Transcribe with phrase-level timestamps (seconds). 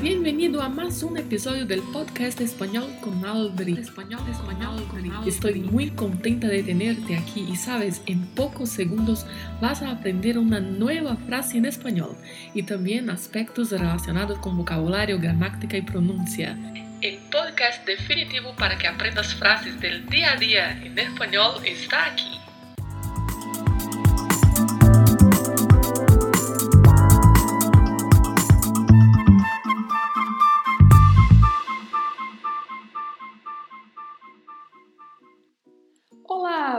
[0.00, 3.72] Bienvenido a más un episodio del podcast Español con Aldri.
[3.72, 5.28] Español, español con Aldri.
[5.28, 9.26] Estoy muy contenta de tenerte aquí y sabes, en pocos segundos
[9.60, 12.16] vas a aprender una nueva frase en español
[12.54, 16.56] y también aspectos relacionados con vocabulario, gramática y pronuncia.
[17.00, 22.43] El podcast definitivo para que aprendas frases del día a día en español está aquí.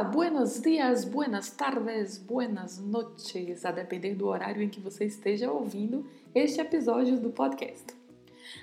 [0.04, 6.05] Buenos dias, buenas tardes, buenas noches, a depender do horário em que você esteja ouvindo
[6.34, 7.85] este episódio do podcast.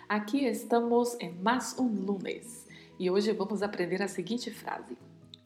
[0.06, 2.66] Aqui estamos em mais um lunes
[2.98, 4.94] e hoje vamos aprender a seguinte frase: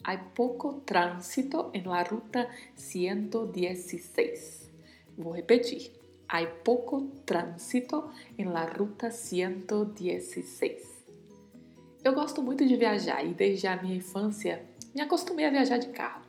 [0.03, 4.69] Há pouco trânsito em la ruta 116.
[5.17, 5.93] Vou repetir.
[6.29, 10.97] Há pouco trânsito em la ruta 116.
[12.03, 14.65] Eu gosto muito de viajar e desde a minha infância
[14.97, 16.23] me acostumei a viajar de carro.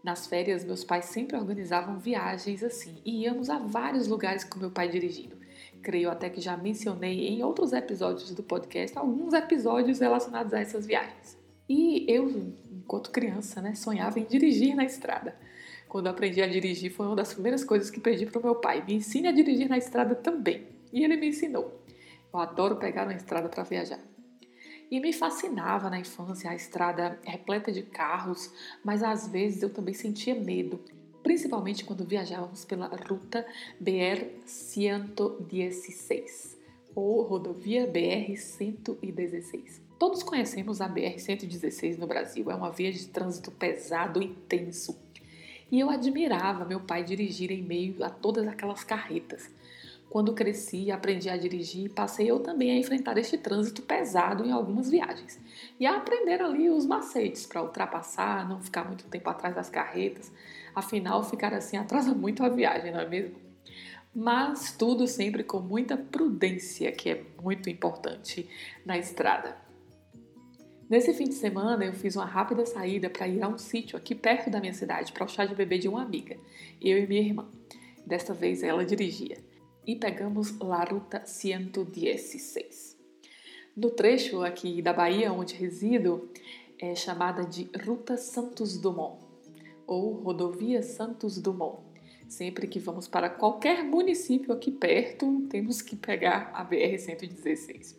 [0.00, 4.70] Nas férias, meus pais sempre organizavam viagens assim e íamos a vários lugares com meu
[4.70, 5.36] pai dirigindo.
[5.82, 10.86] Creio até que já mencionei em outros episódios do podcast alguns episódios relacionados a essas
[10.86, 11.36] viagens.
[11.68, 12.28] E eu,
[12.70, 15.36] enquanto criança, né, sonhava em dirigir na estrada.
[15.88, 18.84] Quando aprendi a dirigir, foi uma das primeiras coisas que pedi para o meu pai.
[18.86, 20.68] Me ensine a dirigir na estrada também.
[20.92, 21.82] E ele me ensinou.
[22.32, 23.98] Eu adoro pegar uma estrada para viajar.
[24.90, 28.52] E me fascinava na infância a estrada repleta de carros,
[28.84, 30.78] mas às vezes eu também sentia medo,
[31.22, 33.44] principalmente quando viajávamos pela ruta
[33.82, 36.54] BR-116
[36.94, 39.80] ou rodovia BR-116.
[39.98, 45.04] Todos conhecemos a BR-116 no Brasil, é uma via de trânsito pesado e intenso.
[45.70, 49.50] E eu admirava meu pai dirigir em meio a todas aquelas carretas.
[50.08, 54.88] Quando cresci aprendi a dirigir, passei eu também a enfrentar este trânsito pesado em algumas
[54.88, 55.38] viagens
[55.80, 60.32] e a aprender ali os macetes para ultrapassar, não ficar muito tempo atrás das carretas.
[60.74, 63.36] Afinal, ficar assim atrasa muito a viagem, não é mesmo?
[64.14, 68.48] Mas tudo sempre com muita prudência, que é muito importante
[68.86, 69.56] na estrada.
[70.88, 74.14] Nesse fim de semana, eu fiz uma rápida saída para ir a um sítio aqui
[74.14, 76.38] perto da minha cidade para o chá de bebê de uma amiga,
[76.80, 77.46] eu e minha irmã.
[78.06, 79.36] Desta vez ela dirigia
[79.86, 82.96] e pegamos La Ruta 116.
[83.76, 86.28] No trecho aqui da Bahia onde resido,
[86.78, 89.22] é chamada de Ruta Santos Dumont
[89.86, 91.80] ou Rodovia Santos Dumont.
[92.28, 97.96] Sempre que vamos para qualquer município aqui perto, temos que pegar a BR-116.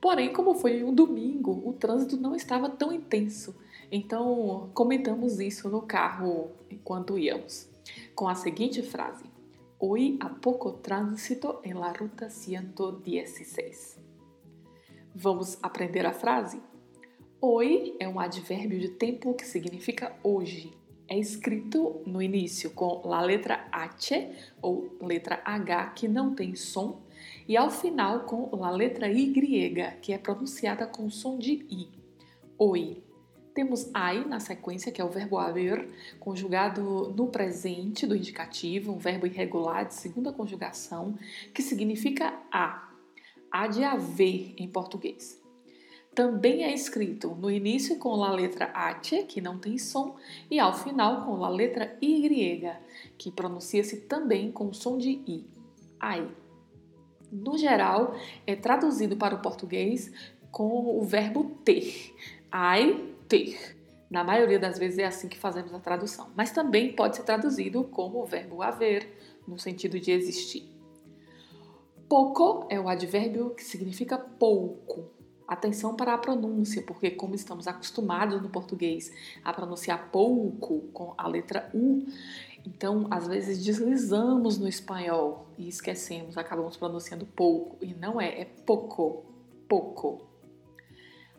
[0.00, 3.56] Porém, como foi um domingo, o trânsito não estava tão intenso,
[3.90, 7.70] então comentamos isso no carro enquanto íamos,
[8.14, 9.24] com a seguinte frase:
[9.78, 14.00] Hoy há pouco trânsito em la ruta 116.
[15.12, 16.62] Vamos aprender a frase?
[17.40, 20.72] Hoy é um advérbio de tempo que significa hoje.
[21.08, 24.30] É escrito no início com a letra H
[24.62, 27.02] ou letra H que não tem som
[27.48, 31.88] e ao final com a letra Y que é pronunciada com som de I.
[32.56, 33.02] Oi.
[33.54, 35.88] Temos ai na sequência, que é o verbo haver,
[36.18, 41.16] conjugado no presente do indicativo, um verbo irregular de segunda conjugação,
[41.54, 42.90] que significa a.
[43.52, 45.40] Há de haver em português.
[46.12, 50.16] Também é escrito no início com a letra H, que não tem som,
[50.50, 52.76] e ao final com a letra Y,
[53.16, 55.46] que pronuncia-se também com som de I.
[56.00, 56.28] Ai.
[57.30, 60.12] No geral, é traduzido para o português
[60.50, 62.12] com o verbo ter.
[62.50, 63.76] Ai ter.
[64.10, 67.82] Na maioria das vezes é assim que fazemos a tradução, mas também pode ser traduzido
[67.84, 70.74] como o verbo haver, no sentido de existir.
[72.08, 75.10] Pouco é o advérbio que significa pouco.
[75.46, 79.12] Atenção para a pronúncia, porque como estamos acostumados no português
[79.42, 82.06] a pronunciar pouco com a letra U,
[82.64, 88.44] então às vezes deslizamos no espanhol e esquecemos, acabamos pronunciando pouco e não é, é
[88.44, 89.24] pouco,
[89.68, 90.22] pouco.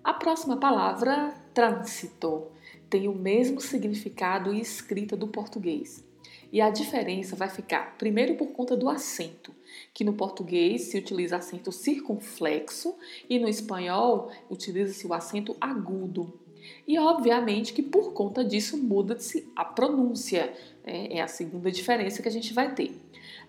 [0.04, 2.48] A próxima palavra, trânsito,
[2.90, 6.04] tem o mesmo significado e escrita do português.
[6.52, 9.54] E a diferença vai ficar, primeiro, por conta do acento,
[9.94, 12.96] que no português se utiliza acento circunflexo
[13.30, 16.40] e no espanhol utiliza-se o acento agudo.
[16.88, 20.54] E obviamente que por conta disso muda-se a pronúncia,
[20.84, 22.96] é, é a segunda diferença que a gente vai ter.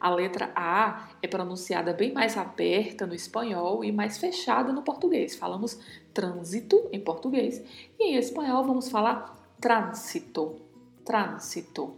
[0.00, 5.34] A letra A é pronunciada bem mais aberta no espanhol e mais fechada no português.
[5.34, 5.78] Falamos
[6.12, 7.62] trânsito em português
[7.98, 10.56] e em espanhol vamos falar trânsito.
[11.04, 11.96] Trânsito.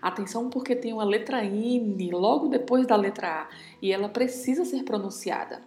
[0.00, 3.48] Atenção porque tem uma letra N logo depois da letra A
[3.80, 5.62] e ela precisa ser pronunciada.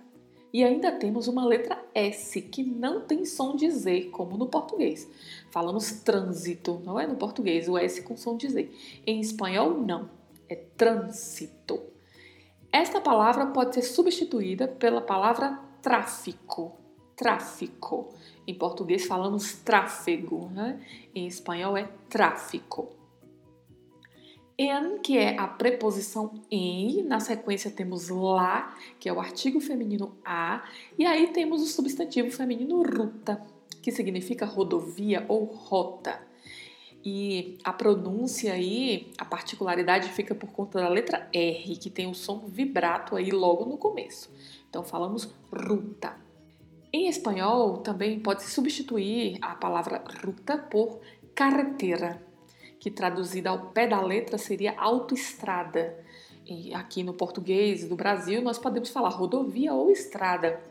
[0.55, 5.05] E ainda temos uma letra S que não tem som de Z, como no português.
[5.51, 8.71] Falamos trânsito, não é no português, o S com som de Z.
[9.05, 10.09] Em espanhol, não,
[10.49, 11.81] é trânsito.
[12.71, 16.75] Esta palavra pode ser substituída pela palavra tráfico.
[17.15, 18.13] Tráfico.
[18.45, 20.79] Em português falamos tráfego, né?
[21.13, 22.89] em espanhol é tráfico.
[24.57, 30.17] En, que é a preposição em, na sequência temos lá, que é o artigo feminino
[30.23, 30.63] a,
[30.97, 33.41] e aí temos o substantivo feminino ruta,
[33.81, 36.21] que significa rodovia ou rota.
[37.05, 42.15] E a pronúncia aí, a particularidade fica por conta da letra R, que tem o
[42.15, 44.33] som vibrato aí logo no começo.
[44.67, 46.17] Então falamos ruta.
[46.91, 50.99] Em espanhol também pode se substituir a palavra ruta por
[51.35, 52.25] carretera
[52.85, 55.97] que traduzida ao pé da letra seria autoestrada.
[56.45, 60.61] E aqui no português do Brasil nós podemos falar rodovia ou estrada.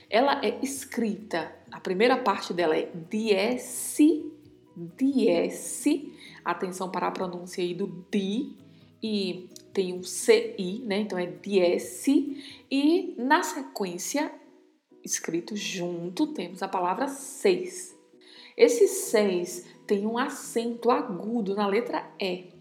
[0.09, 4.31] Ela é escrita, a primeira parte dela é diese,
[4.95, 6.13] diese,
[6.45, 8.55] atenção para a pronúncia aí do di,
[9.01, 10.99] e tem um CI, né?
[10.99, 14.31] Então é diese e na sequência
[15.03, 17.97] escrito junto temos a palavra seis.
[18.57, 22.53] Esse seis tem um acento agudo na letra E.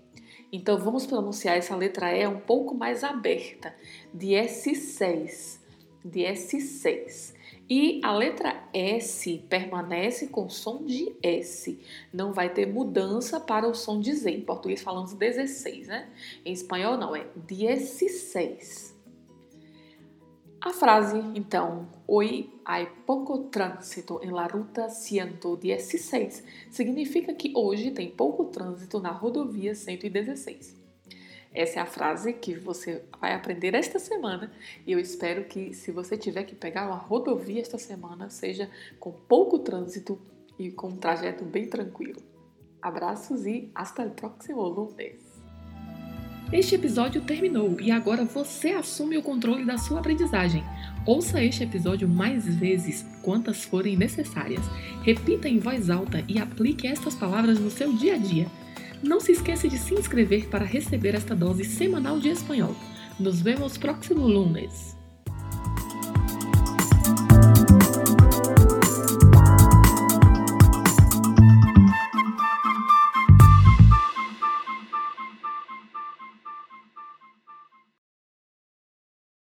[0.50, 3.74] Então vamos pronunciar essa letra E um pouco mais aberta.
[4.14, 5.62] Diese seis.
[6.02, 7.34] Diese seis.
[7.68, 11.78] E a letra S permanece com som de S.
[12.10, 14.30] Não vai ter mudança para o som de Z.
[14.30, 16.08] Em português falamos 16, né?
[16.46, 18.97] Em espanhol não, é 16.
[20.60, 28.10] A frase, então, hoy hay poco trânsito en la ruta 116 significa que hoje tem
[28.10, 30.76] pouco trânsito na rodovia 116.
[31.54, 34.52] Essa é a frase que você vai aprender esta semana
[34.84, 38.68] e eu espero que, se você tiver que pegar uma rodovia esta semana, seja
[38.98, 40.20] com pouco trânsito
[40.58, 42.20] e com um trajeto bem tranquilo.
[42.82, 45.27] Abraços e hasta el próximo lunes!
[46.50, 50.64] Este episódio terminou e agora você assume o controle da sua aprendizagem.
[51.04, 54.64] Ouça este episódio mais vezes, quantas forem necessárias.
[55.02, 58.46] Repita em voz alta e aplique estas palavras no seu dia a dia.
[59.02, 62.74] Não se esqueça de se inscrever para receber esta dose semanal de espanhol.
[63.20, 64.97] Nos vemos próximo lunes.